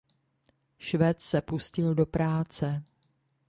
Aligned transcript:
Švec 0.77 1.21
se 1.21 1.41
pustil 1.41 1.95
do 1.95 2.05
práce. 2.05 2.83